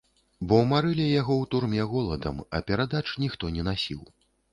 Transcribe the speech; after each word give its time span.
Бо 0.51 0.57
марылі 0.69 1.03
яго 1.21 1.33
ў 1.41 1.45
турме 1.51 1.85
голадам, 1.91 2.39
а 2.57 2.63
перадач 2.71 3.05
ніхто 3.25 3.53
не 3.59 3.67
насіў. 3.69 4.01